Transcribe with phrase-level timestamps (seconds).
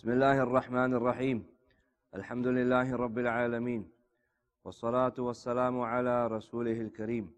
[0.00, 1.44] بسم الله الرحمن الرحيم.
[2.14, 3.84] الحمد لله رب العالمين.
[4.64, 7.32] والصلاة والسلام على رسوله الكريم.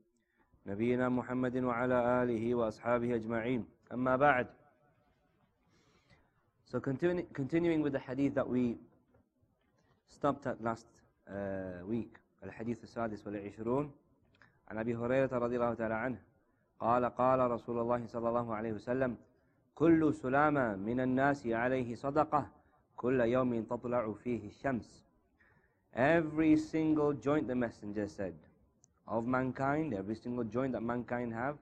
[0.67, 3.67] نبينا محمد وعلى آله وأصحابه أجمعين.
[3.93, 4.47] أما بعد.
[6.63, 8.79] So continu continuing with the hadith that we
[10.07, 10.87] stopped at last
[11.27, 12.21] uh, week.
[12.45, 13.93] الحديث السادس والعشرون.
[14.69, 16.19] عن أبي هريرة رضي الله تعالى عنه.
[16.79, 19.17] قال قال رسول الله صلى الله عليه وسلم
[19.76, 22.48] كل سلامة من الناس عليه صدقة
[22.96, 25.04] كل يوم تطلع فيه الشمس
[25.94, 28.36] Every single joint, the messenger said,
[29.08, 31.58] of mankind, every single joint that mankind have,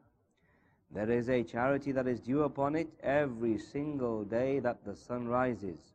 [0.92, 5.28] there is a charity that is due upon it every single day that the sun
[5.28, 5.94] rises.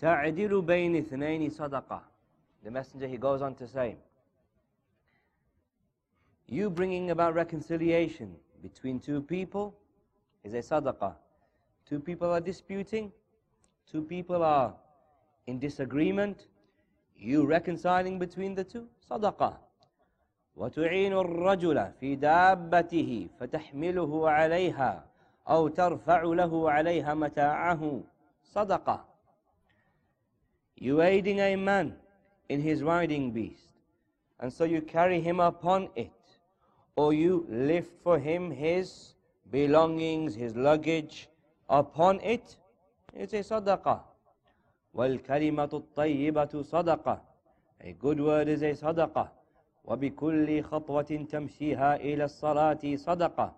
[0.00, 2.02] تعدل بين اثنين صدقة.
[2.64, 3.96] The messenger, he goes on to say,
[6.46, 9.74] you bringing about reconciliation between two people
[10.44, 11.14] is a sadaqah.
[11.88, 13.12] Two people are disputing,
[13.90, 14.74] two people are
[15.46, 16.46] in disagreement,
[17.16, 19.56] you reconciling between the two, sadaqah.
[20.58, 25.04] وتعين الرجل في دابته فتحمله عليها
[25.48, 28.02] أو ترفع له عليها متاعه
[28.54, 29.04] صدقة.
[30.80, 31.94] You aiding a man
[32.48, 33.72] in his riding beast,
[34.40, 36.10] and so you carry him upon it,
[36.96, 39.11] or you lift for him his
[39.52, 41.28] belongings, his luggage
[41.68, 42.56] upon it,
[43.14, 44.00] it's a sadaqah.
[44.94, 47.20] وَالْكَلِمَةُ الطَّيِّبَةُ صَدَقَةٌ
[47.80, 49.28] A good word is a sadaqah.
[49.86, 53.52] وَبِكُلِّ خَطْوَةٍ تَمْشِيهَا إِلَى الصَّلَاةِ صَدَقَةٌ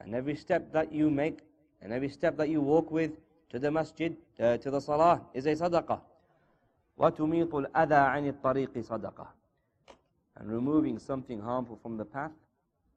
[0.00, 1.40] And every step that you make,
[1.82, 3.12] and every step that you walk with
[3.50, 6.00] to the masjid, uh, to the salah, is a sadaqah.
[6.98, 9.26] وَتُمِيطُ الْأَذَى عَنِ الطَّرِيقِ صَدَقَةٌ
[10.36, 12.32] And removing something harmful from the path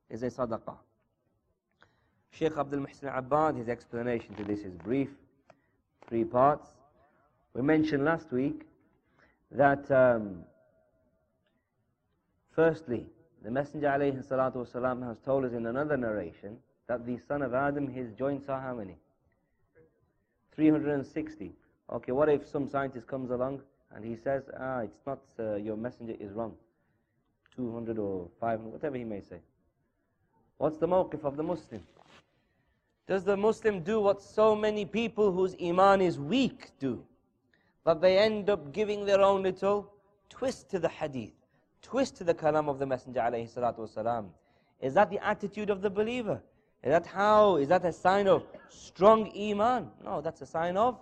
[0.09, 0.77] is a sadaqah.
[2.33, 5.09] Sheikh Abdul Muhsin Abbad, his explanation to this is brief,
[6.07, 6.69] three parts.
[7.53, 8.65] We mentioned last week
[9.51, 10.43] that um,
[12.55, 13.07] firstly,
[13.43, 16.57] the Messenger والسلام, has told us in another narration
[16.87, 18.95] that the son of Adam, his joints are how many?
[20.55, 21.51] 360.
[21.91, 23.61] Okay, what if some scientist comes along
[23.95, 26.53] and he says, ah, it's not, uh, your messenger is wrong.
[27.55, 29.37] 200 or 500, whatever he may say.
[30.57, 31.81] What's the mawqif of the Muslim?
[33.06, 37.04] Does the Muslim do what so many people whose iman is weak do?
[37.84, 39.92] But they end up giving their own little
[40.30, 41.32] twist to the hadith,
[41.82, 44.28] twist to the kalam of the Messenger alayhi salatu wasalam.
[44.80, 46.40] Is that the attitude of the believer?
[46.82, 47.56] Is that how?
[47.56, 49.90] Is that a sign of strong iman?
[50.02, 50.98] No, that's a sign of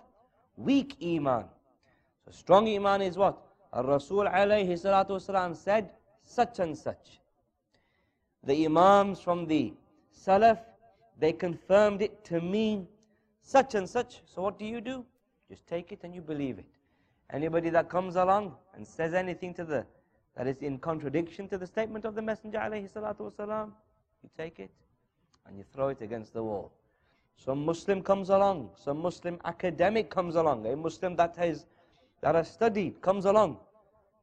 [0.57, 1.45] weak iman.
[2.25, 3.41] So strong iman is what?
[3.73, 5.89] Rasul alayhi salatu wasalam said
[6.23, 7.19] such and such.
[8.43, 9.73] The imams from the
[10.15, 10.59] Salaf,
[11.19, 12.87] they confirmed it to mean
[13.41, 14.21] such and such.
[14.25, 15.05] So what do you do?
[15.49, 16.65] Just take it and you believe it.
[17.31, 19.85] Anybody that comes along and says anything to the
[20.35, 23.71] that is in contradiction to the statement of the Messenger alayhi
[24.23, 24.71] you take it
[25.45, 26.71] and you throw it against the wall.
[27.35, 31.65] Some Muslim comes along, some Muslim academic comes along, a Muslim that has
[32.21, 33.57] that has studied comes along.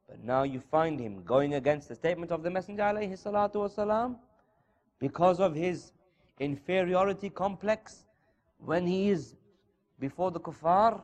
[0.09, 4.15] But now you find him going against the statement of the Messenger alayhi
[4.99, 5.91] because of his
[6.41, 8.05] inferiority complex
[8.57, 9.35] when he is
[9.99, 11.01] before the kuffar,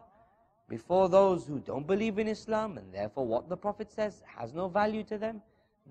[0.67, 4.67] before those who don't believe in Islam, and therefore what the Prophet says has no
[4.67, 5.41] value to them.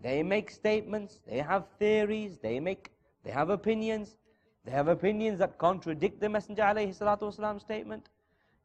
[0.02, 2.90] They make statements, they have theories, they make,
[3.24, 4.16] they have opinions,
[4.64, 8.08] they have opinions that contradict the Messenger wasalam statement.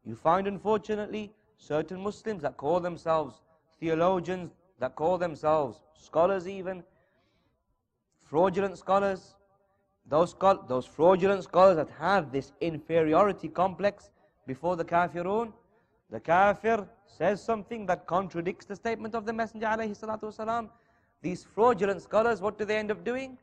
[0.04, 3.40] You find, unfortunately, certain Muslims that call themselves
[3.78, 4.50] theologians,
[4.80, 6.82] that call themselves scholars even,
[8.24, 9.36] fraudulent scholars,
[10.12, 10.36] those,
[10.68, 14.10] those fraudulent scholars that have this inferiority complex
[14.46, 15.54] before the kafirun,
[16.10, 20.68] the kafir says something that contradicts the statement of the Messenger alayhi
[21.22, 23.38] These fraudulent scholars, what do they end up doing?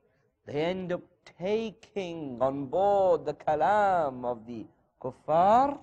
[0.46, 1.02] They end up
[1.40, 4.68] taking on board the kalam of the
[5.02, 5.76] kuffar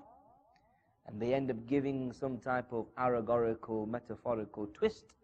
[1.08, 5.14] and they end up giving some type of allegorical, metaphorical twist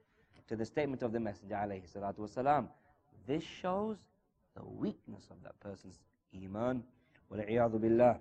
[0.48, 2.66] to the statement of the Messenger alayhi
[3.28, 3.98] This shows
[4.55, 5.99] the weakness of that person's
[6.35, 6.83] iman.
[7.31, 8.17] billah.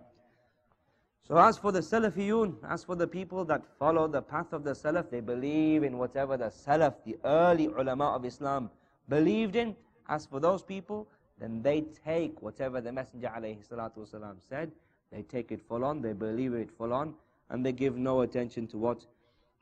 [1.27, 4.73] So as for the Salafiyun, as for the people that follow the path of the
[4.73, 8.71] Salaf, they believe in whatever the Salaf, the early ulama of Islam,
[9.09, 9.75] believed in.
[10.09, 11.09] As for those people,
[11.41, 14.71] then they take whatever the Messenger والسلام, said,
[15.11, 17.15] they take it full on, they believe it full on,
[17.51, 19.05] and they give no attention to what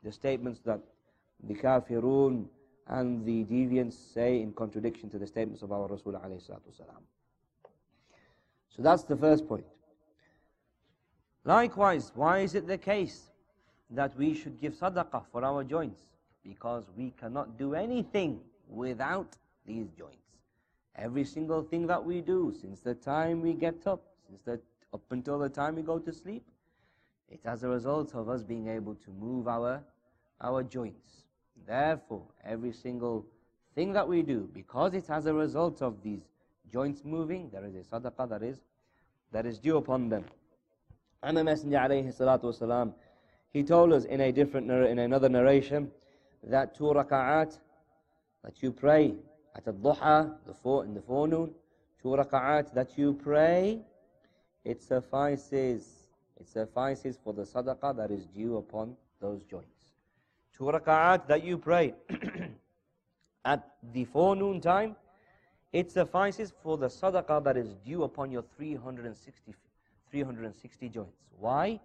[0.03, 0.79] the statements that
[1.47, 2.45] the kafirun
[2.90, 6.20] and the deviants say in contradiction to the statements of our Rasul
[8.68, 9.64] So that's the first point.
[11.44, 13.30] Likewise, why is it the case
[13.90, 16.02] that we should give sadaqah for our joints?
[16.42, 20.16] Because we cannot do anything without these joints.
[20.96, 24.60] Every single thing that we do, since the time we get up, since the,
[24.92, 26.42] up until the time we go to sleep,
[27.28, 29.80] it's as a result of us being able to move our,
[30.40, 31.19] our joints.
[31.66, 33.26] Therefore, every single
[33.74, 36.22] thing that we do, because it's as a result of these
[36.72, 38.60] joints moving, there is a sadaqah that is,
[39.32, 40.24] that is due upon them.
[41.22, 42.94] And the Messenger alayhi
[43.52, 45.90] he told us in a different in another narration
[46.44, 47.58] that two raka'at
[48.44, 49.14] that you pray
[49.56, 51.50] at al-duha, the fore, in the forenoon,
[52.00, 53.80] two raka'at that you pray,
[54.64, 56.06] it suffices.
[56.38, 59.79] It suffices for the sadaqah that is due upon those joints.
[60.60, 61.94] Two raka'at that you pray
[63.46, 64.94] at the forenoon time,
[65.72, 69.54] it suffices for the sadaqah that is due upon your 360,
[70.10, 71.16] 360 joints.
[71.38, 71.80] Why?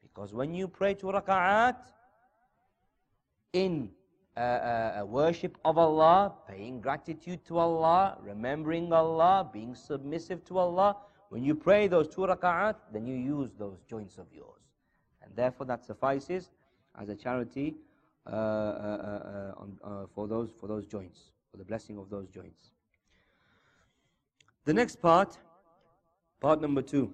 [0.00, 1.74] Because when you pray two raka'at
[3.52, 3.90] in
[4.36, 10.98] uh, uh, worship of Allah, paying gratitude to Allah, remembering Allah, being submissive to Allah,
[11.30, 14.62] when you pray those two raka'at, then you use those joints of yours.
[15.20, 16.50] And therefore that suffices
[16.96, 17.74] as a charity
[18.26, 22.28] uh, uh, uh, on, uh, for, those, for those joints, for the blessing of those
[22.28, 22.70] joints.
[24.64, 25.38] The next part,
[26.40, 27.12] part number two.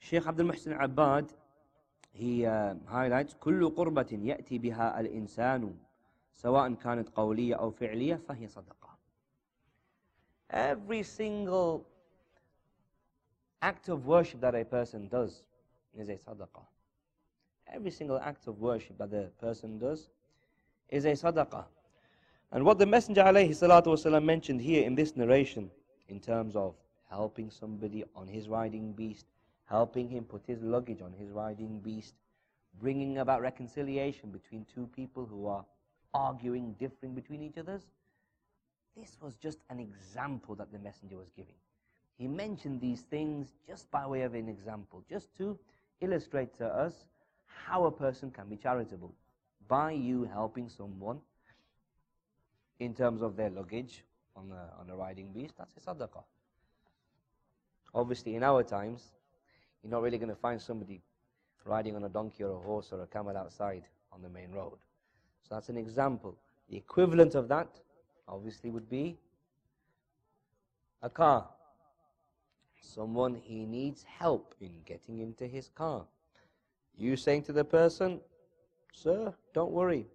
[0.00, 1.32] Sheikh Abdul Muhsin Abbad,
[2.12, 5.76] he uh, highlights كل قربة يأتي بها الإنسان
[6.32, 8.98] سواء كانت قولية أو فعلية فهي صدقة.
[10.50, 11.86] Every single
[13.62, 15.42] act of worship that a person does
[15.96, 16.73] is a sadaqah.
[17.71, 20.09] Every single act of worship that a person does
[20.89, 21.65] is a sadaqah.
[22.51, 25.69] And what the Messenger والسلام, mentioned here in this narration,
[26.07, 26.75] in terms of
[27.09, 29.27] helping somebody on his riding beast,
[29.65, 32.15] helping him put his luggage on his riding beast,
[32.81, 35.63] bringing about reconciliation between two people who are
[36.13, 37.83] arguing, differing between each others,
[38.97, 41.55] this was just an example that the messenger was giving.
[42.17, 45.57] He mentioned these things just by way of an example, just to
[46.01, 47.05] illustrate to us
[47.66, 49.14] how a person can be charitable
[49.68, 51.20] by you helping someone
[52.80, 54.04] in terms of their luggage
[54.36, 56.24] on a, on a riding beast, that's a sadaqah.
[57.94, 59.12] Obviously, in our times,
[59.82, 61.00] you're not really going to find somebody
[61.64, 64.78] riding on a donkey or a horse or a camel outside on the main road.
[65.48, 66.36] So that's an example.
[66.68, 67.68] The equivalent of that,
[68.26, 69.16] obviously, would be
[71.02, 71.48] a car.
[72.80, 76.04] Someone he needs help in getting into his car.
[76.96, 78.20] You saying to the person,
[78.92, 80.06] Sir, don't worry,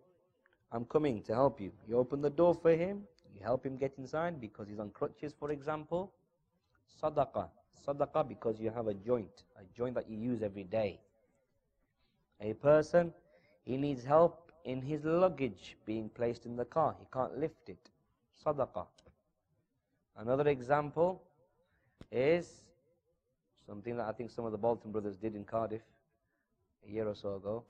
[0.71, 1.71] I'm coming to help you.
[1.87, 3.03] You open the door for him,
[3.33, 6.13] you help him get inside because he's on crutches, for example.
[7.01, 7.49] Sadaqah.
[7.85, 10.99] Sadaqah because you have a joint, a joint that you use every day.
[12.41, 13.13] A person,
[13.63, 16.95] he needs help in his luggage being placed in the car.
[16.99, 17.89] He can't lift it.
[18.45, 18.85] Sadaqah.
[20.17, 21.21] Another example
[22.11, 22.61] is
[23.65, 25.81] something that I think some of the Bolton brothers did in Cardiff
[26.87, 27.63] a year or so ago.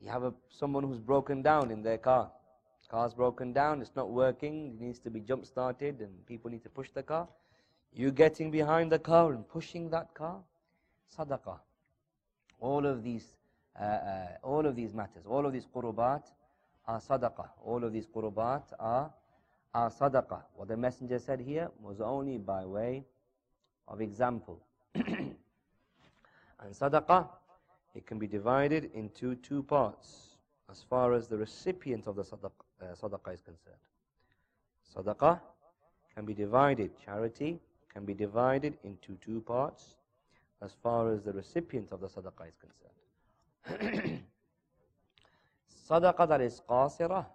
[0.00, 2.30] You have a, someone who's broken down in their car.
[2.88, 6.62] Car's broken down, it's not working, it needs to be jump started, and people need
[6.62, 7.28] to push the car.
[7.92, 10.40] You getting behind the car and pushing that car,
[11.16, 11.58] sadaqah.
[12.60, 13.36] All of these,
[13.78, 16.22] uh, uh, all of these matters, all of these qurubat
[16.86, 17.48] are sadaqah.
[17.62, 19.12] All of these qurubat are,
[19.74, 20.42] are sadaqah.
[20.54, 23.04] What the messenger said here was only by way
[23.86, 24.62] of example.
[24.94, 25.34] and
[26.72, 27.28] sadaqah
[27.98, 30.36] it can be divided into two parts
[30.70, 33.84] as far as the recipient of the sadaqah, uh, sadaqah is concerned.
[34.94, 35.40] Sadaqah
[36.14, 37.58] can be divided, charity
[37.92, 39.96] can be divided into two parts
[40.62, 42.56] as far as the recipient of the sadaqah is
[43.66, 44.22] concerned.
[45.90, 47.26] sadaqah that is qasirah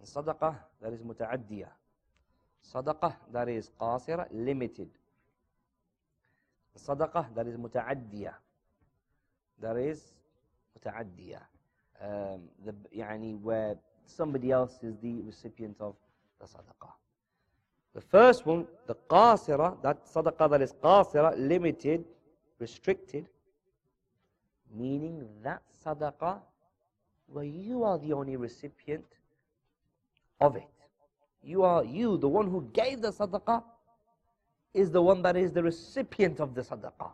[0.00, 1.70] and sadaqah that is muta'addiyah.
[2.74, 4.88] Sadaqah that is qasirah, limited.
[6.76, 8.34] Sadaqah that is muta'addiyah
[9.59, 10.13] there is
[10.75, 11.41] متعدية
[12.01, 15.95] um, the, يعني where somebody else is the recipient of
[16.39, 16.91] the sadaqah.
[17.93, 22.05] The first one, the qasira, that sadaqah that is qasira, limited,
[22.59, 23.27] restricted,
[24.73, 26.39] meaning that sadaqah
[27.27, 29.05] where you are the only recipient
[30.39, 30.67] of it.
[31.43, 33.63] You are you, the one who gave the sadaqah,
[34.73, 37.11] is the one that is the recipient of the sadaqah.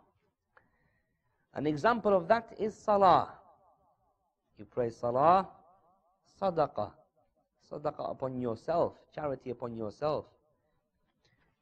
[1.55, 3.29] An example of that is salah.
[4.57, 5.47] You pray salah,
[6.41, 6.91] sadaqah.
[7.71, 10.25] Sadaqah upon yourself, charity upon yourself.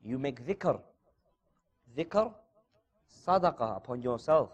[0.04, 0.80] You make dhikr.
[1.98, 2.34] Dhikr,
[3.26, 4.52] sadaqah upon yourself.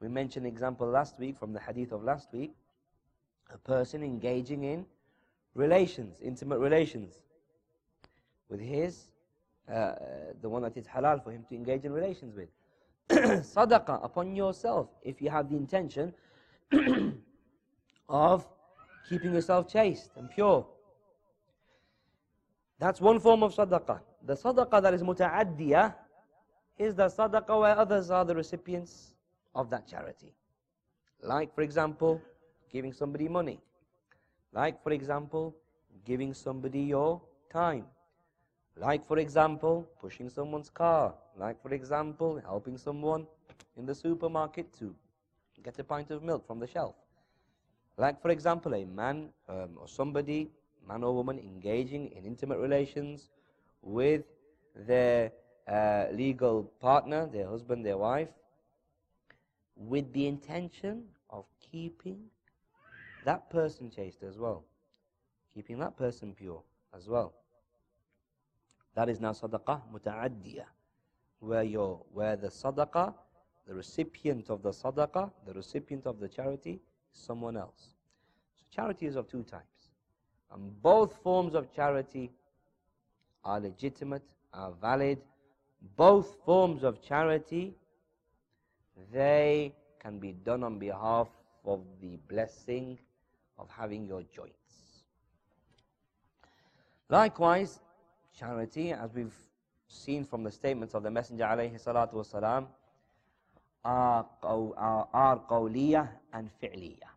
[0.00, 2.54] We mentioned an example last week from the hadith of last week.
[3.52, 4.86] A person engaging in
[5.54, 7.18] relations, intimate relations,
[8.48, 9.06] with his,
[9.68, 9.94] uh,
[10.40, 12.48] the one that is halal for him to engage in relations with.
[13.56, 16.14] Sadaqah upon yourself if you have the intention
[18.08, 18.46] of
[19.08, 20.64] keeping yourself chaste and pure.
[22.78, 24.00] That's one form of sadaqah.
[24.24, 25.94] The sadaqah that is muta'addiyah
[26.78, 29.14] is the sadaqah where others are the recipients
[29.54, 30.32] of that charity.
[31.20, 32.22] Like, for example,
[32.72, 33.60] giving somebody money.
[34.52, 35.56] Like, for example,
[36.04, 37.20] giving somebody your
[37.52, 37.86] time.
[38.80, 41.14] Like, for example, pushing someone's car.
[41.36, 43.26] Like, for example, helping someone
[43.76, 44.94] in the supermarket to
[45.62, 46.94] get a pint of milk from the shelf.
[47.98, 50.50] Like, for example, a man um, or somebody,
[50.88, 53.28] man or woman, engaging in intimate relations
[53.82, 54.22] with
[54.74, 55.32] their
[55.68, 58.30] uh, legal partner, their husband, their wife,
[59.76, 62.18] with the intention of keeping
[63.24, 64.64] that person chaste as well,
[65.54, 66.62] keeping that person pure
[66.96, 67.34] as well.
[68.94, 70.64] That is now sadaqah muta'addiyah,
[71.40, 73.14] where, where the sadaqah,
[73.66, 76.80] the recipient of the sadaqah, the recipient of the charity,
[77.14, 77.94] is someone else.
[78.56, 79.64] So charity is of two types.
[80.52, 82.32] And both forms of charity
[83.44, 85.18] are legitimate, are valid.
[85.96, 87.74] Both forms of charity,
[89.12, 91.28] they can be done on behalf
[91.64, 92.98] of the blessing
[93.58, 94.54] of having your joints.
[97.08, 97.80] Likewise,
[98.38, 99.34] charity, as we've
[99.88, 102.66] seen from the statements of the Messenger alayhi salatu wasalam,
[103.84, 107.10] are, are, qawliyah and fi'liyah.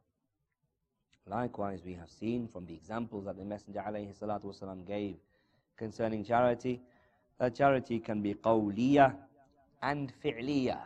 [1.27, 5.15] Likewise, we have seen from the examples that the Messenger alayhi salatu wasalam gave
[5.77, 6.81] concerning charity,
[7.39, 9.13] that charity can be qawliyah
[9.81, 10.81] and fi'liyah.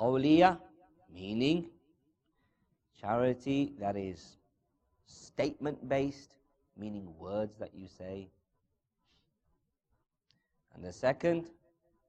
[0.00, 0.58] Qawliyah,
[1.12, 1.66] meaning
[3.00, 4.36] charity that is
[5.06, 6.34] statement based,
[6.76, 8.28] meaning words that you say.
[10.74, 11.50] And the second,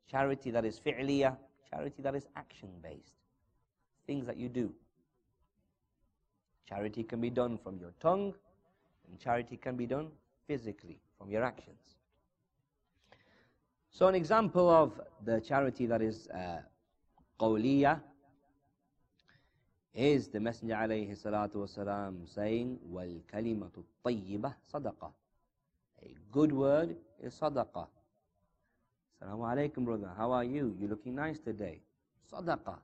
[0.10, 1.38] charity that is fi'liyah,
[1.69, 3.13] charity that is action based,
[4.07, 4.74] things that you do.
[6.67, 8.34] Charity can be done from your tongue,
[9.10, 10.07] and charity can be done
[10.48, 11.98] physically from your actions.
[13.91, 16.62] So, an example of the charity that is uh,
[19.93, 22.77] is the Messenger alayhi salatu wasalam saying,
[23.31, 25.12] kalimatu tayyibah sadaqah.
[26.03, 27.88] A good word is sadaqah.
[29.22, 30.12] Assalamu alaikum, brother.
[30.17, 30.75] How are you?
[30.79, 31.81] You're looking nice today.
[32.31, 32.77] Sadaqah.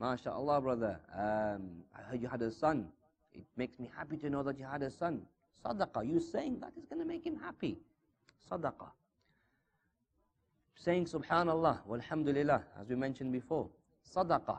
[0.00, 1.00] MashaAllah, brother.
[1.14, 2.88] Um, I heard you had a son.
[3.32, 5.22] It makes me happy to know that you had a son.
[5.64, 6.08] Sadaqah.
[6.08, 7.78] You saying that is going to make him happy.
[8.50, 8.90] Sadaqah.
[10.76, 13.68] Saying Subhanallah, Walhamdulillah, as we mentioned before.
[14.14, 14.58] Sadaqah.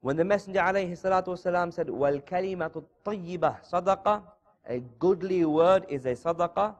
[0.00, 4.22] When the Messenger alayhi salatu wasalam said, sadaqah,
[4.68, 6.74] a goodly word is a sadaqah,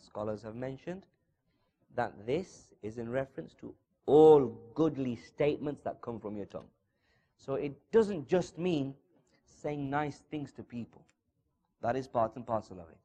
[0.00, 1.04] scholars have mentioned
[1.94, 3.74] that this is in reference to
[4.06, 6.68] all goodly statements that come from your tongue.
[7.36, 8.94] So it doesn't just mean
[9.44, 11.02] saying nice things to people.
[11.80, 12.98] That is part and parcel of it.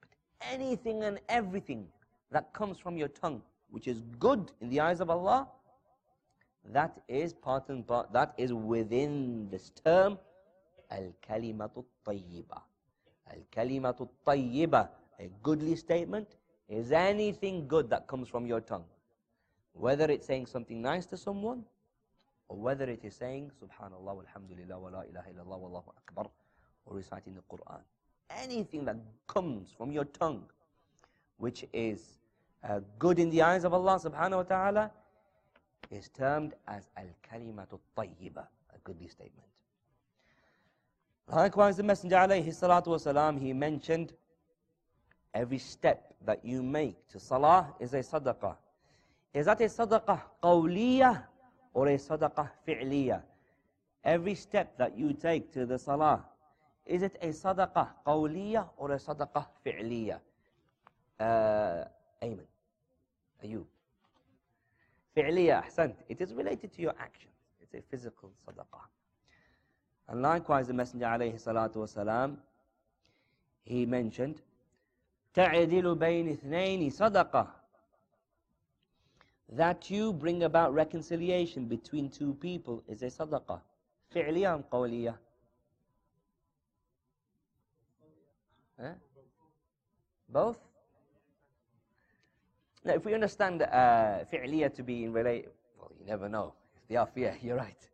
[0.00, 0.08] But
[0.52, 1.86] anything and everything
[2.30, 5.48] that comes from your tongue, which is good in the eyes of Allah,
[6.72, 10.18] that is part and part, that is within this term,
[10.90, 12.60] al-kalimatu tayyiba.
[13.30, 14.88] Al-kalimatu tayyiba,
[15.20, 16.36] a goodly statement,
[16.68, 18.84] is anything good that comes from your tongue.
[19.72, 21.64] Whether it's saying something nice to someone,
[22.50, 26.26] or whether it is saying subhanallah Alhamdulillah, wa la ilaha illallah wallahu akbar
[26.84, 27.80] or reciting the quran
[28.42, 28.96] anything that
[29.28, 30.42] comes from your tongue
[31.38, 32.18] which is
[32.68, 34.90] uh, good in the eyes of allah subhanahu wa ta'ala
[35.90, 39.48] is termed as al-kalimatu tayyiba a goodly statement
[41.32, 44.12] likewise the messenger alayhi salatu wasalam he mentioned
[45.34, 48.56] every step that you make to salah is a sadaqah
[49.32, 51.22] is that a sadaqah qawliyah
[51.72, 53.22] or a sadaqah fi'liyah.
[54.04, 56.24] Every step that you take to the salah,
[56.86, 60.18] is it a sadaqah qawliyah or a sadaqah fi'liyah?
[61.18, 61.84] Uh,
[62.22, 62.46] Ayman,
[63.42, 63.66] you.
[65.16, 65.94] Fi'liyah, ahsant.
[66.08, 67.30] It is related to your action.
[67.60, 68.86] It's a physical sadaqah.
[70.08, 72.36] And likewise, the Messenger alayhi salatu wasalam,
[73.64, 74.40] he mentioned,
[75.33, 77.65] تعدل بين اثنين صدقة
[79.49, 83.61] that you bring about reconciliation between two people is a sadaqah.
[84.11, 85.17] فعلية أم قولية؟
[90.29, 90.57] Both?
[92.83, 95.47] Now, if we understand uh, fi'liya to be in relate,
[95.79, 96.53] well, you never know.
[96.75, 97.89] If they are fear, you're right.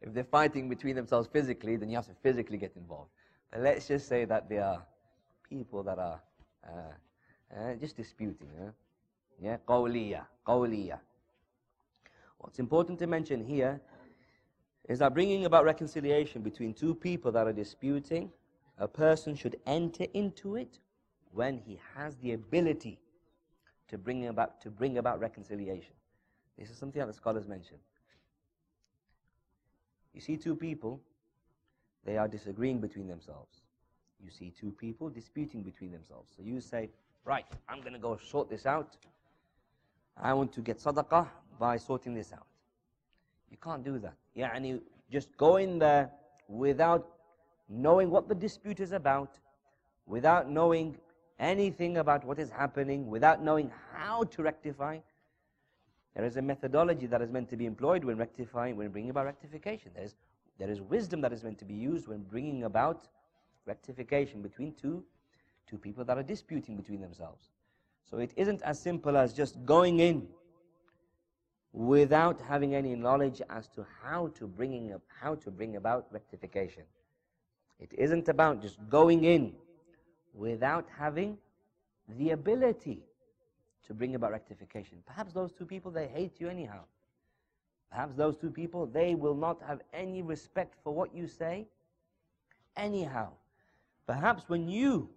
[0.00, 3.10] If they're fighting between themselves physically, then you have to physically get involved.
[3.50, 4.84] But let's just say that they are
[5.49, 6.21] people that are
[6.67, 8.49] uh, uh, just disputing.
[9.41, 10.99] Yeah, qawliya, qawliya.
[12.37, 13.81] What's important to mention here
[14.87, 18.31] is that bringing about reconciliation between two people that are disputing,
[18.77, 20.79] a person should enter into it
[21.31, 22.99] when he has the ability
[23.87, 25.93] to bring about, to bring about reconciliation.
[26.57, 27.77] This is something that the scholars mention.
[30.13, 31.01] You see two people,
[32.05, 33.61] they are disagreeing between themselves.
[34.23, 36.31] You see two people disputing between themselves.
[36.35, 36.89] So you say,
[37.25, 38.97] right, I'm going to go sort this out.
[40.17, 41.27] I want to get sadaqah
[41.59, 42.45] by sorting this out.
[43.49, 44.15] You can't do that.
[44.35, 46.11] Yeah, and you just go in there
[46.47, 47.07] without
[47.69, 49.39] knowing what the dispute is about,
[50.05, 50.97] without knowing
[51.39, 54.99] anything about what is happening, without knowing how to rectify.
[56.15, 59.25] There is a methodology that is meant to be employed when rectifying, when bringing about
[59.25, 59.91] rectification.
[59.95, 60.15] There is,
[60.57, 63.07] there is wisdom that is meant to be used when bringing about
[63.69, 65.03] rectification between two,
[65.69, 67.49] two people that are disputing between themselves.
[68.09, 70.27] So it isn't as simple as just going in
[71.71, 76.83] without having any knowledge as to how to bringing up, how to bring about rectification.
[77.79, 79.53] It isn't about just going in
[80.33, 81.37] without having
[82.17, 83.03] the ability
[83.87, 84.97] to bring about rectification.
[85.05, 86.81] Perhaps those two people they hate you anyhow.
[87.91, 91.67] Perhaps those two people they will not have any respect for what you say
[92.75, 93.29] anyhow.
[94.09, 95.07] Perhaps when you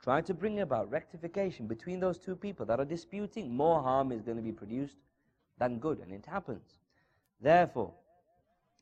[0.00, 4.22] try to bring about rectification between those two people that are disputing, more harm is
[4.22, 4.94] going to be produced
[5.58, 6.76] than good, and it happens.
[7.40, 7.92] Therefore,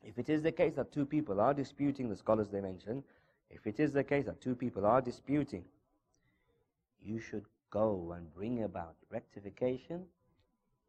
[0.03, 3.03] if it is the case that two people are disputing, the scholars they mention,
[3.49, 5.65] if it is the case that two people are disputing,
[7.01, 10.03] you should go and bring about rectification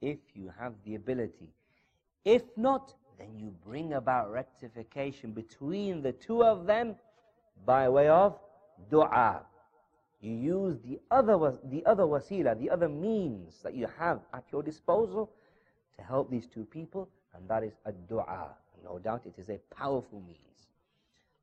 [0.03, 1.55] if you have the ability.
[2.27, 6.97] If not, then you bring about rectification between the two of them
[7.65, 8.39] by way of
[8.91, 9.43] dua.
[10.21, 14.63] You use the other, the other wasila, the other means that you have at your
[14.63, 15.31] disposal
[15.97, 18.55] to help these two people, and that is a dua.
[18.85, 20.39] No doubt it is a powerful means.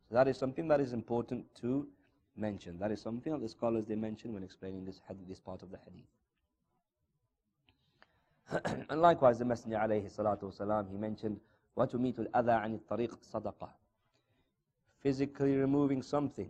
[0.10, 1.88] So that is something that is important to
[2.36, 2.78] mention.
[2.80, 5.72] That is something that the scholars they mention when explaining this hadith, this part of
[5.72, 6.06] the hadith.
[8.90, 11.40] and likewise, the Messenger alayhi salatu wasalam, he mentioned,
[11.78, 13.70] وَتُمِيطُ الْأَذَىٰ عَنِ الطَّرِيقِ صَدَقَةً
[15.02, 16.50] Physically removing something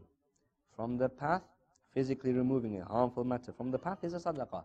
[0.77, 1.41] from the path,
[1.91, 4.63] physically removing a harmful matter from the path is a sadaqah.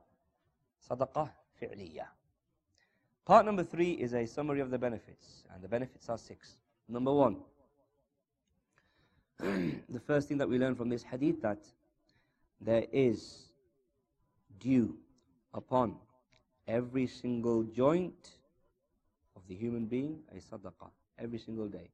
[0.88, 2.06] Sadaqah fi'liyah.
[3.24, 6.56] Part number three is a summary of the benefits, and the benefits are six.
[6.88, 7.38] Number one,
[9.38, 11.64] the first thing that we learn from this hadith that
[12.60, 13.48] there is
[14.60, 14.94] due
[15.54, 15.96] upon
[16.68, 18.32] every single joint
[19.34, 21.90] of the human being a sadaqah every single day.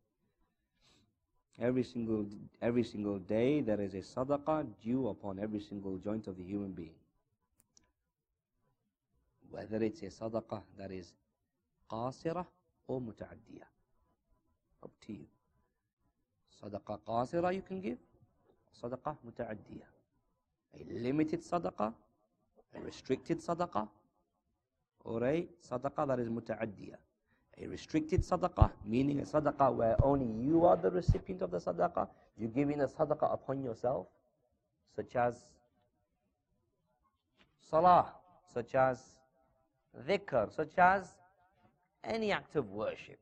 [1.61, 2.27] Every single
[2.63, 6.73] every single day there is a sadaqah due upon every single joint of the human
[6.73, 6.95] being
[9.51, 11.13] whether it's a sadaqah that is
[11.91, 12.45] qasira
[12.87, 13.71] or muta'addiyah.
[14.83, 15.27] Up to you.
[16.63, 17.99] Sadaqah qasira you can give,
[18.83, 19.91] sadaqah muta'addiyah.
[20.75, 21.93] A limited sadaqah,
[22.75, 23.89] a restricted sadaqah,
[25.05, 26.99] or a sadaqah that is muta'addiyah.
[27.61, 32.09] A restricted sadaqah, meaning a sadaqah where only you are the recipient of the sadaqah,
[32.37, 34.07] you're giving a sadaqah upon yourself,
[34.95, 35.35] such as
[37.61, 38.13] salah,
[38.53, 39.03] such as
[40.07, 41.15] dhikr, such as
[42.05, 43.19] any act of worship.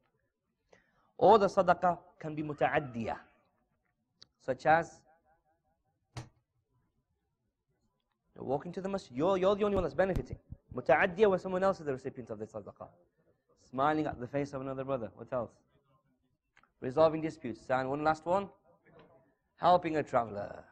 [1.16, 3.18] Or the sadaqah can be muta'addiyah,
[4.44, 5.00] such as
[8.36, 10.36] walking to the masjid, you're, you're the only one that's benefiting.
[10.74, 12.88] Muta'addiyah where someone else is the recipient of the sadaqah.
[13.69, 15.11] Smiling at the face of another brother.
[15.15, 15.51] What else?
[16.81, 17.61] Resolving disputes.
[17.69, 18.49] And one last one.
[19.57, 20.63] Helping a traveler.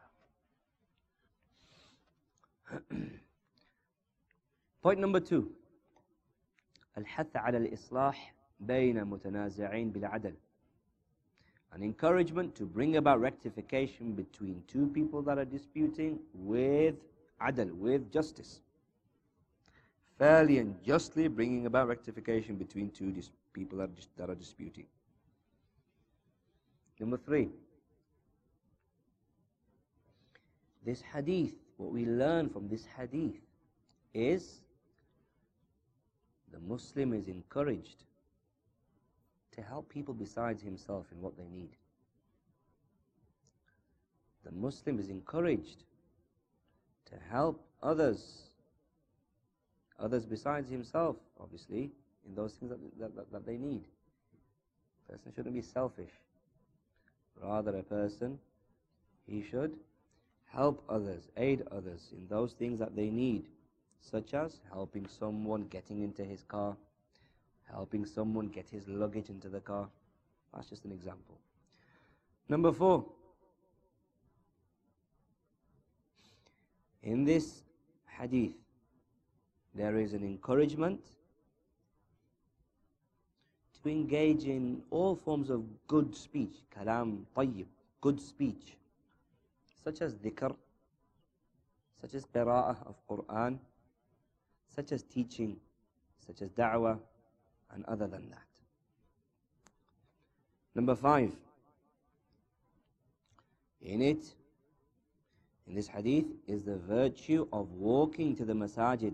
[4.82, 5.52] Point number two.
[6.98, 10.34] الحث على الإصلاح بين متنازعين بالعدل
[11.72, 16.96] an encouragement to bring about rectification between two people that are disputing with
[17.40, 18.60] adl, with justice.
[20.17, 23.13] Fairly and justly bringing about rectification between two
[23.53, 24.85] people that, that are disputing.
[26.99, 27.49] Number three,
[30.85, 33.41] this hadith, what we learn from this hadith
[34.13, 34.61] is
[36.53, 38.05] the Muslim is encouraged
[39.51, 41.75] to help people besides himself in what they need.
[44.45, 45.83] The Muslim is encouraged
[47.07, 48.49] to help others
[49.99, 51.91] others besides himself, obviously,
[52.27, 53.83] in those things that, that, that, that they need.
[55.07, 56.11] A person shouldn't be selfish.
[57.41, 58.39] Rather, a person,
[59.27, 59.75] he should
[60.45, 63.45] help others, aid others in those things that they need,
[63.99, 66.75] such as helping someone getting into his car,
[67.71, 69.87] helping someone get his luggage into the car.
[70.53, 71.37] That's just an example.
[72.47, 73.05] Number four.
[77.03, 77.63] In this
[78.07, 78.53] hadith,
[79.75, 81.01] there is an encouragement
[83.83, 87.65] to engage in all forms of good speech, kalam tayyib,
[88.01, 88.77] good speech,
[89.83, 90.55] such as dhikr,
[92.01, 93.59] such as qira'ah of Quran,
[94.73, 95.57] such as teaching,
[96.25, 96.97] such as da'wah,
[97.73, 98.39] and other than that.
[100.73, 101.31] Number five,
[103.81, 104.33] in it,
[105.67, 109.13] in this hadith, is the virtue of walking to the masajid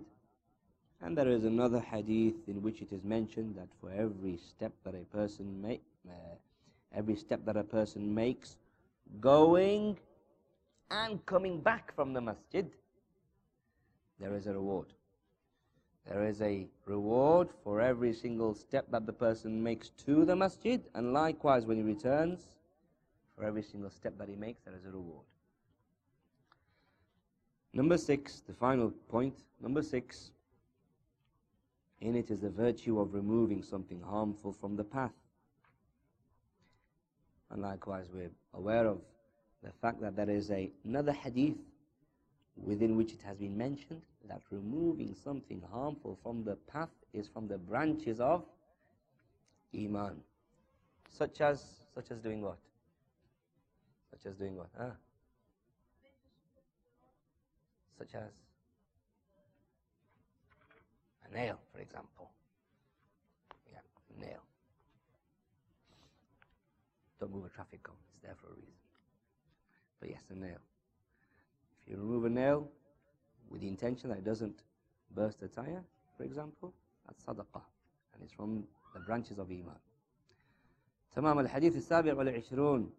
[1.01, 4.93] and there is another hadith in which it is mentioned that for every step that
[4.93, 6.35] a person make, uh,
[6.95, 8.57] every step that a person makes,
[9.19, 9.97] going
[10.91, 12.69] and coming back from the masjid,
[14.19, 14.87] there is a reward.
[16.07, 20.81] There is a reward for every single step that the person makes to the masjid,
[20.93, 22.49] and likewise when he returns,
[23.35, 25.25] for every single step that he makes, there is a reward.
[27.73, 29.33] Number six, the final point.
[29.61, 30.31] Number six,
[32.01, 35.13] in it is the virtue of removing something harmful from the path.
[37.51, 38.99] And likewise, we're aware of
[39.63, 41.57] the fact that there is a, another hadith
[42.57, 47.47] within which it has been mentioned that removing something harmful from the path is from
[47.47, 48.43] the branches of
[49.75, 50.17] Iman.
[51.09, 52.57] Such as, such as doing what?
[54.11, 54.69] Such as doing what?
[54.77, 54.91] Huh?
[57.97, 58.31] Such as
[61.32, 62.30] nail, for example.
[63.70, 63.78] Yeah,
[64.18, 64.42] nail.
[67.20, 68.74] Don't move a traffic cone, it's there for a reason.
[70.00, 70.58] But yes, a nail.
[71.82, 72.68] If you remove a nail
[73.50, 74.60] with the intention that it doesn't
[75.14, 75.82] burst a tire,
[76.16, 76.74] for example,
[77.06, 77.62] that's sadaqah.
[78.14, 79.78] And it's from the branches of Iman.
[81.16, 82.90] تمام الحديث السابع والعشرون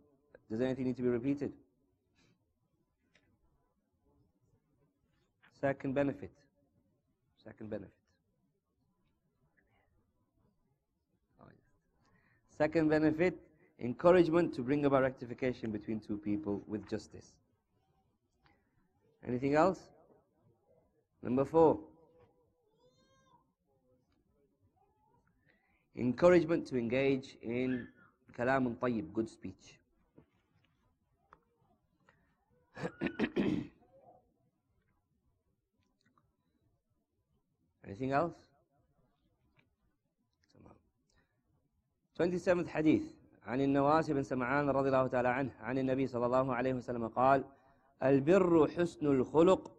[0.50, 1.52] Does anything need to be repeated?
[5.60, 6.32] Second benefit.
[7.43, 8.01] Second benefit.
[12.62, 13.35] Second benefit,
[13.81, 17.33] encouragement to bring about rectification between two people with justice.
[19.27, 19.81] Anything else?
[21.25, 21.81] Number four.
[25.96, 27.88] Encouragement to engage in
[28.38, 29.81] kalam tayyib, good speech.
[37.85, 38.52] Anything else?
[42.22, 43.02] 27th حديث
[43.46, 47.44] عن النواس بن سمعان رضي الله تعالى عنه عن النبي صلى الله عليه وسلم قال
[48.02, 49.72] البر حسن الخلق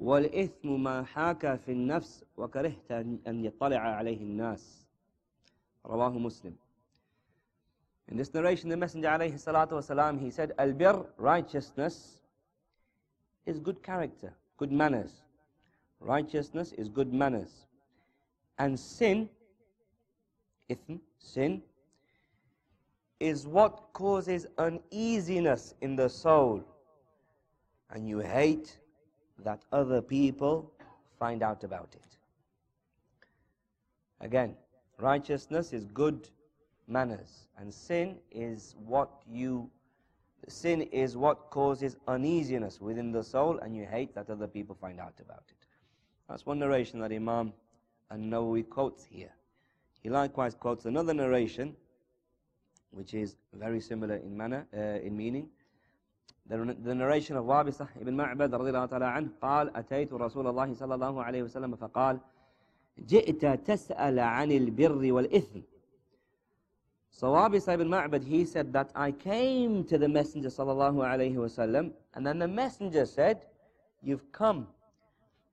[0.00, 2.90] والإثم ما حاك في النفس وكرهت
[3.26, 4.86] أن يطلع عليه الناس
[5.86, 6.56] رواه مسلم
[8.10, 12.20] In this narration, the Messenger عليه الصلاة والسلام, he said, Al-bir, righteousness,
[13.44, 15.10] is good character, good manners.
[16.00, 17.66] Righteousness is good manners.
[18.58, 19.28] And sin,
[20.70, 21.62] ithm, sin,
[23.20, 26.62] is what causes uneasiness in the soul.
[27.90, 28.78] And you hate
[29.44, 30.72] that other people
[31.18, 32.18] find out about it.
[34.20, 34.54] Again,
[34.98, 36.28] righteousness is good
[36.86, 39.70] manners, and sin is what you
[40.46, 44.98] sin is what causes uneasiness within the soul, and you hate that other people find
[45.00, 45.66] out about it.
[46.28, 47.52] That's one narration that Imam
[48.10, 49.32] An-Nawawi quotes here.
[50.00, 51.76] He likewise quotes another narration
[52.91, 55.49] which is very similar in manner, uh, in meaning.
[56.47, 60.73] The, the narration of Wabisa ibn Ma'bad رضي الله تعالى عنه قال أتيت رسول الله
[60.73, 62.19] صلى الله عليه وسلم فقال
[63.07, 65.59] جئت تسأل عن البر والإثم
[67.15, 71.91] So Wabisa ibn Ma'bad, he said that I came to the Messenger sallallahu alayhi wasallam,
[72.15, 73.41] and then the Messenger said,
[74.01, 74.67] you've come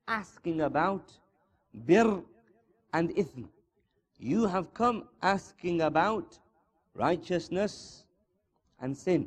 [0.09, 1.12] asking about
[1.87, 2.23] bir
[2.94, 3.44] and ithm.
[4.18, 6.38] You have come asking about
[6.94, 8.05] righteousness
[8.81, 9.25] and sin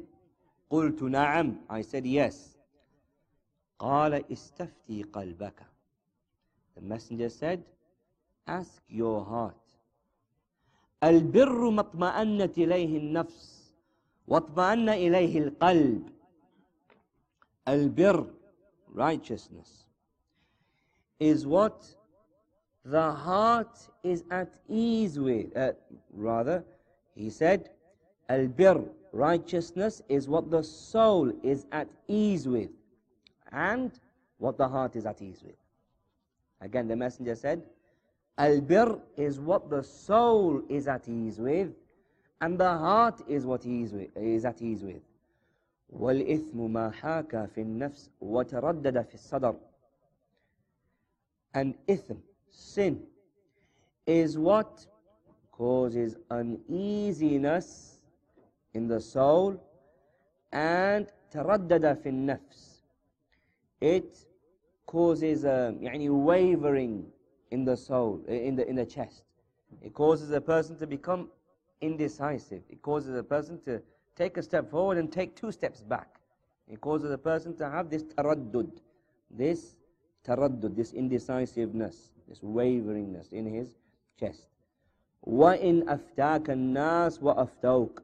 [0.70, 2.58] قلت نعم I said yes
[3.80, 5.66] قال استفتي قلبك
[6.76, 7.64] the messenger said
[8.48, 9.64] ask your heart
[11.04, 13.74] البر ما اطمأنت إليه النفس
[14.28, 16.10] واطمأن إليه القلب
[17.68, 18.26] البر
[18.94, 19.84] righteousness
[21.20, 21.86] is what
[22.86, 25.56] the heart is at ease with.
[25.56, 25.72] Uh,
[26.14, 26.64] rather,
[27.18, 27.70] he said,
[28.30, 32.70] Al-bir, righteousness, is what the soul is at ease with,
[33.52, 33.92] and
[34.38, 35.56] what the heart is at ease with.
[36.62, 37.62] Again, the messenger said,
[38.38, 41.70] Al-bir is what the soul is at ease with,
[42.42, 45.02] and the heart is what he is, with, is at ease with.
[45.94, 49.56] والإثم ما حاك في النفس وتردد في الصدر
[51.54, 52.18] and ithm,
[52.50, 53.00] sin,
[54.08, 54.86] is what
[55.58, 58.00] causes uneasiness
[58.74, 59.62] in the soul
[60.52, 62.82] and taraddada fi nafs.
[63.80, 64.18] It
[64.86, 67.06] causes a يعني wavering
[67.52, 69.24] in the soul, in the, in the chest.
[69.82, 71.30] It causes a person to become
[71.82, 72.64] indecisive.
[72.70, 73.82] It causes a person to
[74.16, 76.20] take a step forward and take two steps back.
[76.68, 78.72] It causes a person to have this taraddud,
[79.30, 79.76] this
[80.26, 83.76] taraddud, this indecisiveness, this waveringness in his
[84.20, 84.48] chest.
[85.24, 88.02] وَإِنْ أَفْتَاكَ النَّاسُ وَأَفْتَوْكَ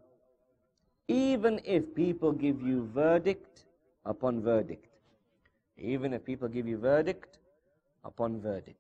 [1.08, 3.66] Even if people give you verdict
[4.06, 4.88] upon verdict.
[5.78, 7.40] Even if people give you verdict
[8.04, 8.78] upon verdict.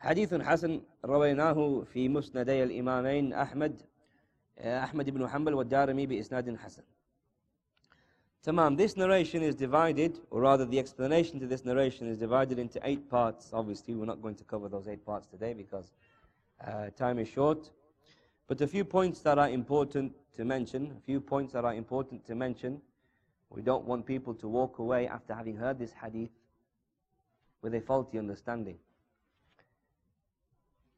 [0.00, 3.82] حديث حسن رويناه في مسندي الإمامين أحمد
[4.58, 6.82] أحمد بن حنبل والدارمي بإسناد حسن
[8.46, 12.78] Tamam, this narration is divided, or rather the explanation to this narration is divided into
[12.84, 13.50] eight parts.
[13.52, 15.90] Obviously, we're not going to cover those eight parts today because
[16.65, 17.69] uh, time is short.
[18.47, 22.25] But a few points that are important to mention, a few points that are important
[22.27, 22.81] to mention.
[23.49, 26.29] We don't want people to walk away after having heard this hadith
[27.61, 28.77] with a faulty understanding.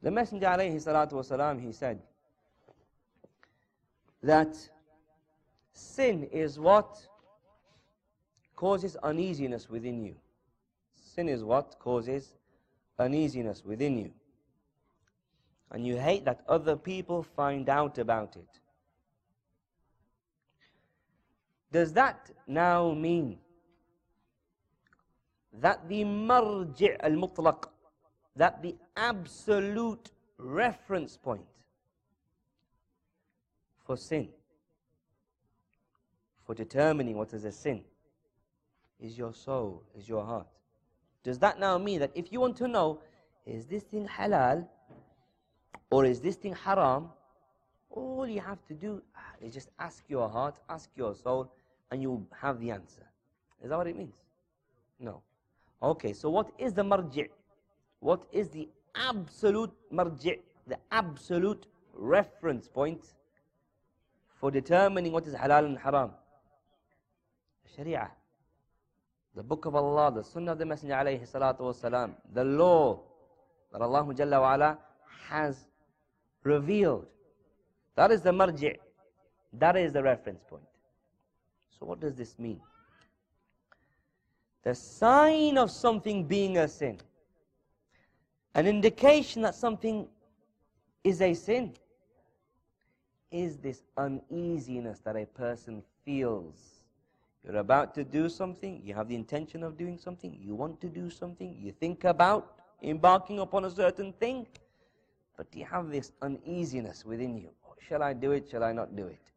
[0.02, 2.00] The Messenger alayhi salatu wasalam, he said
[4.22, 4.56] that
[5.74, 6.98] sin is what
[8.56, 10.16] causes uneasiness within you.
[10.96, 12.34] Sin is what causes
[13.00, 14.12] uneasiness within you.
[15.72, 18.60] And you hate that other people find out about it.
[21.72, 23.40] Does that now mean
[25.60, 27.66] that the marji' al-mutlaq,
[28.36, 31.46] that the absolute reference point
[33.86, 34.30] for sin,
[36.46, 37.84] for determining what is a sin,
[39.00, 40.48] is your soul, is your heart.
[41.24, 43.02] Does that now mean that if you want to know,
[43.46, 44.68] is this thing halal
[45.94, 47.10] or is this thing haram,
[47.92, 51.52] all you have to do ah, is just ask your heart, ask your soul,
[51.92, 53.06] and you have the answer.
[53.64, 54.16] Is that what it means?
[55.00, 55.22] No.
[55.82, 57.30] Okay, so what is the marji'?
[58.00, 60.40] What is the absolute marji'?
[60.68, 63.14] The absolute reference point
[64.40, 66.12] for determining what is halal and haram?
[67.76, 68.10] Sharia
[69.36, 73.00] the book of Allah, the sunnah of the Messenger alayhi the law
[73.72, 74.78] that Allah Jalla ala
[75.30, 75.66] has
[76.44, 77.06] revealed.
[77.96, 78.78] That is the marji'.
[79.54, 80.64] That is the reference point.
[81.80, 82.60] So what does this mean?
[84.64, 87.00] The sign of something being a sin.
[88.56, 90.08] An indication that something
[91.04, 91.74] is a sin
[93.32, 96.74] is this uneasiness that a person feels
[97.44, 100.88] you're about to do something, you have the intention of doing something, you want to
[100.88, 104.48] do something, you think about embarking upon a certain thing,
[105.38, 107.50] but you have this uneasiness within you.
[107.68, 108.48] Oh, shall I do it?
[108.50, 109.32] Shall I not do it?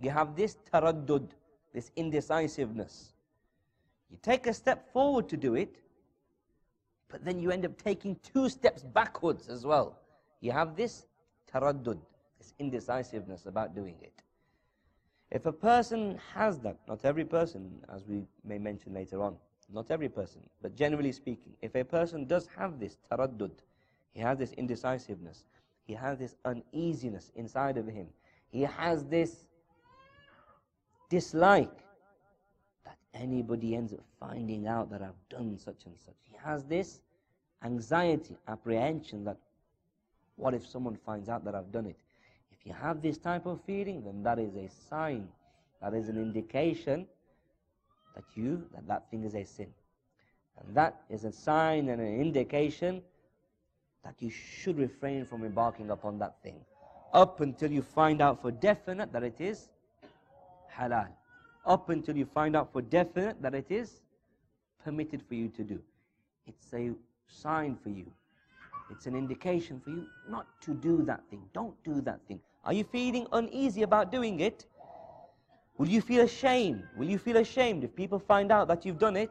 [0.00, 1.28] You have this taraddud,
[1.72, 3.12] this indecisiveness.
[4.10, 5.76] You take a step forward to do it,
[7.08, 9.98] but then you end up taking two steps backwards as well.
[10.40, 11.06] You have this
[11.52, 11.98] taraddud,
[12.38, 14.22] this indecisiveness about doing it.
[15.30, 19.36] If a person has that, not every person, as we may mention later on,
[19.72, 23.52] not every person, but generally speaking, if a person does have this taraddud,
[24.12, 25.44] he has this indecisiveness,
[25.84, 28.06] he has this uneasiness inside of him,
[28.48, 29.44] he has this
[31.08, 31.78] dislike
[32.84, 36.14] that anybody ends up finding out that I've done such and such.
[36.30, 37.00] He has this
[37.64, 39.36] anxiety, apprehension that
[40.36, 41.96] what if someone finds out that I've done it?
[42.50, 45.28] If you have this type of feeling, then that is a sign,
[45.80, 47.06] that is an indication
[48.14, 49.68] that you, that that thing is a sin.
[50.58, 53.02] And that is a sign and an indication
[54.04, 56.60] that you should refrain from embarking upon that thing
[57.12, 59.68] up until you find out for definite that it is
[60.74, 61.08] halal.
[61.66, 64.00] Up until you find out for definite that it is
[64.84, 65.80] permitted for you to do.
[66.46, 66.92] It's a
[67.28, 68.06] sign for you.
[68.90, 71.42] It's an indication for you not to do that thing.
[71.52, 72.40] Don't do that thing.
[72.64, 74.66] Are you feeling uneasy about doing it?
[75.78, 76.82] Will you feel ashamed?
[76.96, 79.30] Will you feel ashamed if people find out that you've done it?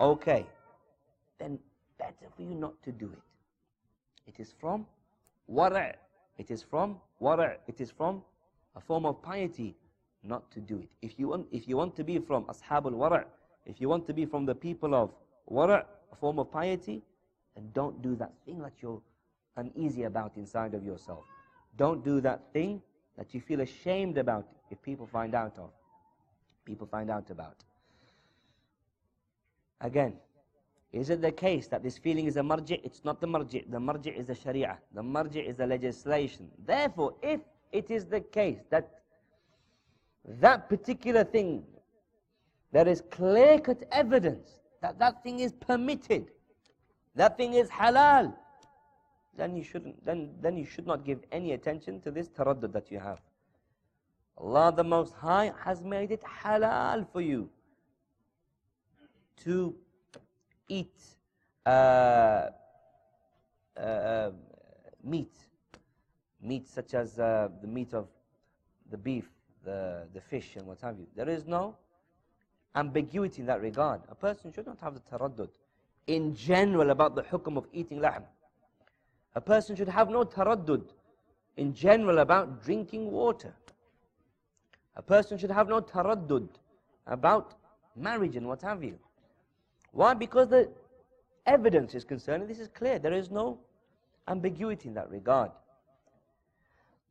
[0.00, 0.46] Okay.
[1.38, 1.58] Then
[1.98, 3.27] better for you not to do it.
[4.28, 4.86] It is from
[5.50, 5.94] wara'.
[6.36, 7.56] It is from wara'.
[7.66, 8.22] It is from
[8.76, 9.74] a form of piety
[10.22, 10.88] not to do it.
[11.00, 13.24] If you want, if you want to be from ashabul wara',
[13.64, 15.12] if you want to be from the people of
[15.50, 17.02] wara', a form of piety,
[17.54, 19.00] then don't do that thing that you're
[19.56, 21.24] uneasy about inside of yourself.
[21.76, 22.82] Don't do that thing
[23.16, 25.70] that you feel ashamed about if people find out of.
[26.64, 27.56] People find out about.
[29.80, 30.14] Again,
[30.92, 32.80] is it the case that this feeling is a marji?
[32.82, 33.70] It's not the marji.
[33.70, 34.78] The marji is the sharia.
[34.94, 36.48] The marji is the legislation.
[36.64, 37.40] Therefore, if
[37.72, 38.88] it is the case that
[40.40, 41.64] that particular thing,
[42.72, 46.30] there is clear-cut evidence that that thing is permitted,
[47.14, 48.34] that thing is halal,
[49.36, 52.90] then you shouldn't then then you should not give any attention to this taraddud that
[52.90, 53.20] you have.
[54.38, 57.48] Allah the Most High has made it halal for you
[59.44, 59.74] to
[60.68, 60.94] eat
[61.66, 62.50] uh,
[63.76, 64.30] uh, uh,
[65.04, 65.32] meat,
[66.42, 68.06] meat such as uh, the meat of
[68.90, 69.28] the beef,
[69.64, 71.06] the, the fish, and what have you.
[71.14, 71.76] There is no
[72.74, 74.00] ambiguity in that regard.
[74.10, 75.50] A person should not have the taraddud
[76.06, 78.22] in general about the hukum of eating lahm.
[79.34, 80.84] A person should have no taraddud
[81.56, 83.54] in general about drinking water.
[84.96, 86.48] A person should have no taraddud
[87.06, 87.54] about
[87.96, 88.98] marriage and what have you.
[89.92, 90.14] Why?
[90.14, 90.68] Because the
[91.46, 92.98] evidence is concerned, this is clear.
[92.98, 93.58] There is no
[94.26, 95.50] ambiguity in that regard.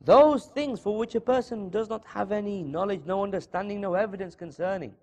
[0.01, 4.35] Those things for which a person does not have any knowledge, no understanding, no evidence
[4.35, 4.93] concerning,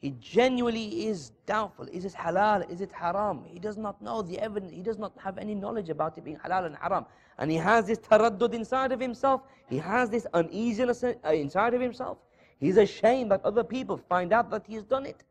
[0.00, 1.86] he genuinely is doubtful.
[1.92, 2.68] Is it halal?
[2.70, 3.44] Is it haram?
[3.46, 4.72] He does not know the evidence.
[4.72, 7.04] He does not have any knowledge about it being halal and haram.
[7.38, 9.42] And he has this taraddud inside of himself.
[9.68, 12.16] He has this uneasiness uh, inside of himself.
[12.58, 15.22] He's ashamed that other people find out that he's done it.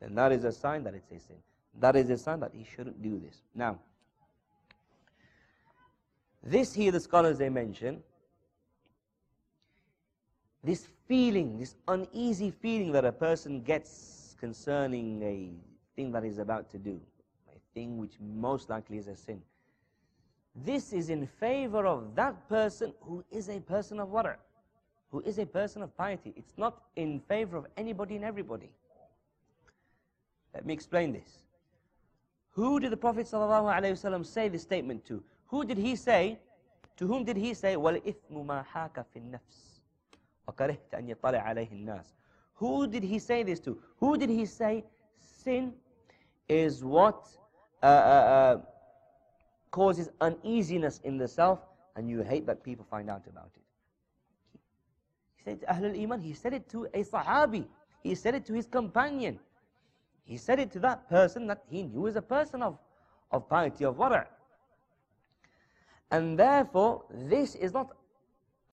[0.00, 1.36] Then that is a sign that it's a sin.
[1.80, 3.42] That is a sign that he shouldn't do this.
[3.54, 3.78] Now,
[6.42, 8.02] this here, the scholars they mention,
[10.62, 15.50] this feeling, this uneasy feeling that a person gets concerning a
[15.96, 17.00] thing that he's about to do,
[17.48, 19.42] a thing which most likely is a sin.
[20.54, 24.36] This is in favor of that person who is a person of wara',
[25.10, 26.32] who is a person of piety.
[26.36, 28.70] It's not in favor of anybody and everybody.
[30.53, 31.43] Let me explain this.
[32.51, 35.23] Who did the Prophet ﷺ say this statement to?
[35.47, 36.39] Who did he say?
[36.97, 37.75] To whom did he say?
[37.75, 39.73] وَالْإِثْمُ مَا حَاكَ فِي النَّفْسِ
[40.47, 42.13] وكرهت أن يطلع عليه الناس
[42.55, 43.77] Who did he say this to?
[43.97, 44.85] Who did he say
[45.17, 45.73] sin
[46.47, 47.27] is what
[47.81, 48.61] uh, uh, uh,
[49.71, 51.59] causes uneasiness in the self
[51.95, 53.63] and you hate that people find out about it?
[55.37, 57.65] He said to Ahlul Iman, he said it to a Sahabi,
[58.03, 59.39] he said it to his companion,
[60.28, 62.78] he said it to that person that he knew is a person of,
[63.32, 64.26] of piety, of wara'.
[66.10, 67.96] And therefore, this is not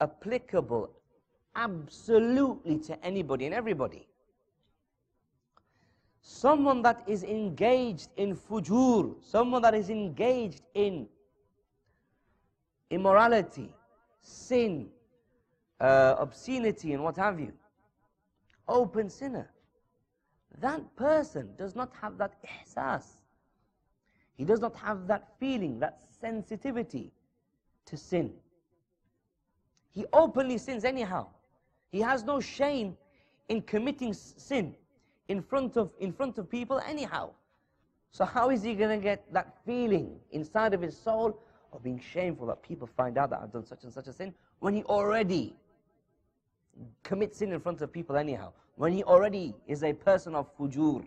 [0.00, 0.90] applicable
[1.54, 4.06] absolutely to anybody and everybody.
[6.20, 11.08] Someone that is engaged in fujur, someone that is engaged in
[12.90, 13.72] immorality,
[14.20, 14.88] sin,
[15.80, 17.52] uh, obscenity, and what have you,
[18.68, 19.48] open sinner,
[20.60, 23.04] that person does not have that ihsas.
[24.36, 27.12] He does not have that feeling, that sensitivity
[27.86, 28.32] to sin.
[29.90, 31.28] He openly sins anyhow.
[31.90, 32.96] He has no shame
[33.48, 34.74] in committing sin
[35.28, 37.30] in front of, in front of people anyhow.
[38.10, 41.38] So how is he going to get that feeling inside of his soul
[41.72, 44.34] of being shameful that people find out that I've done such and such a sin
[44.60, 45.54] when he already
[47.02, 51.04] commits sin in front of people anyhow, when he already is a person of fujur.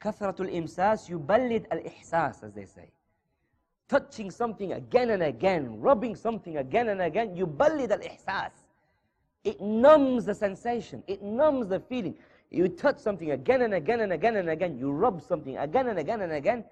[0.00, 2.90] Kathratul imsas yuballid al-ihsas, as they say.
[3.88, 8.50] Touching something again and again, rubbing something again and again, yuballid al-ihsas.
[9.44, 12.16] It numbs the sensation, it numbs the feeling.
[12.50, 15.98] You touch something again and again and again and again, you rub something again and
[15.98, 16.64] again and again,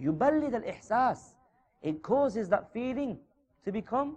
[0.00, 1.34] yuballid al-ihsas.
[1.82, 3.18] It causes that feeling
[3.64, 4.16] to become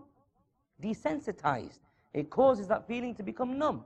[0.82, 1.80] desensitized.
[2.14, 3.84] It causes that feeling to become numb.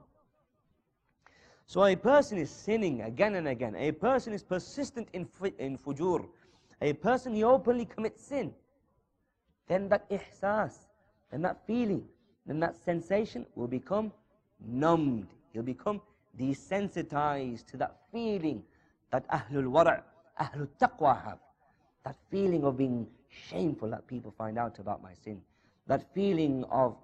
[1.66, 3.74] So a person is sinning again and again.
[3.76, 6.26] A person is persistent in, in fujur
[6.80, 8.52] a person he openly commits sin,
[9.66, 10.74] then that ihsas,
[11.30, 12.04] then that feeling,
[12.46, 14.12] then that sensation will become
[14.66, 15.28] numbed.
[15.52, 16.00] He'll become
[16.38, 18.62] desensitized to that feeling
[19.10, 20.02] that Ahlul Wara',
[20.40, 21.38] Ahlul Taqwa have.
[22.04, 25.40] That feeling of being shameful that people find out about my sin.
[25.86, 26.96] That feeling of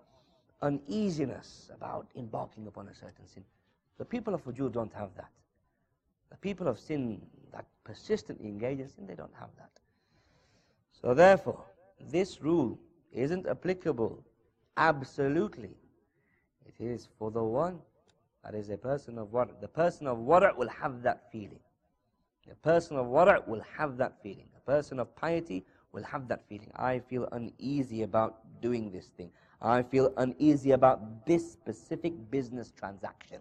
[0.62, 3.44] uneasiness about embarking upon a certain sin.
[3.98, 5.30] The people of Fujur don't have that.
[6.30, 7.20] The people of sin
[7.52, 9.70] that persistently engage in sin, they don't have that.
[10.92, 11.64] So therefore,
[12.10, 12.78] this rule
[13.12, 14.24] isn't applicable
[14.76, 15.76] absolutely.
[16.66, 17.80] It is for the one
[18.44, 19.60] that is a person of wara'.
[19.60, 21.60] The person of wara' will have that feeling.
[22.48, 24.48] The person of wara' will have that feeling.
[24.54, 26.70] The person of piety will have that feeling.
[26.76, 29.30] I feel uneasy about doing this thing.
[29.60, 33.40] I feel uneasy about this specific business transaction.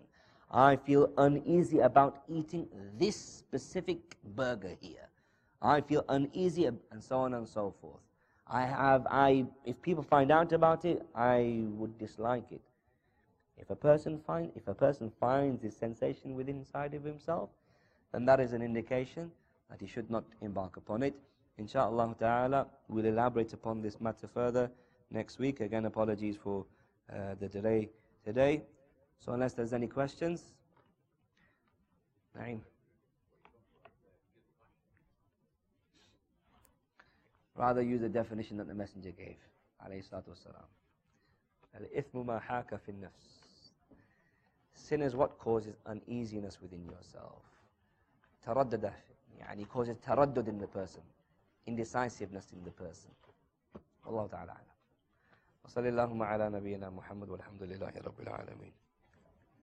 [0.51, 2.67] I feel uneasy about eating
[2.99, 5.07] this specific burger here.
[5.61, 8.01] I feel uneasy, and so on and so forth.
[8.47, 12.61] I have, I, if people find out about it, I would dislike it.
[13.57, 17.49] If a person find, if a person finds this sensation within inside of himself,
[18.11, 19.31] then that is an indication
[19.69, 21.15] that he should not embark upon it.
[21.59, 24.71] Insha'Allah ta'ala, we'll elaborate upon this matter further
[25.11, 25.59] next week.
[25.59, 26.65] Again, apologies for
[27.11, 27.89] uh, the delay
[28.23, 28.63] today.
[29.19, 30.43] So unless there's any questions,
[32.37, 32.61] Naeem.
[37.55, 39.37] Rather use the definition that the Messenger gave,
[39.85, 40.65] alayhi salatu salam.
[41.75, 43.41] Al-ithmu ma haka fi nafs.
[44.73, 47.43] Sin is what causes uneasiness within yourself.
[48.45, 48.91] Taraddada,
[49.39, 51.01] yani causes taraddud in the person
[51.66, 53.10] Indecisiveness in the person.
[54.04, 54.76] والله تعالى أعلم.
[55.64, 58.72] وصلى اللهم على نبينا محمد والحمد لله رب العالمين